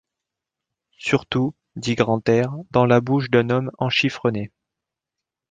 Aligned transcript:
Surtout, 0.97 1.53
dit 1.75 1.93
Grantaire, 1.93 2.55
dans 2.71 2.87
la 2.87 3.01
bouche 3.01 3.29
d’un 3.29 3.51
homme 3.51 3.69
enchifrené. 3.77 4.51